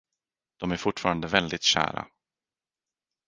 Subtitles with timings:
[0.57, 2.07] De är fortfarande väldigt kära.